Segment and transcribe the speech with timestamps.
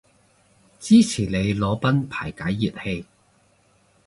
[0.79, 3.05] 支持你裸奔排解熱氣